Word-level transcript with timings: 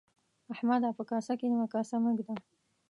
احمده! 0.53 0.89
په 0.97 1.03
کاسه 1.09 1.33
کې 1.39 1.45
نيمه 1.51 1.67
کاسه 1.73 1.95
مه 2.01 2.09
اېږده. 2.11 2.33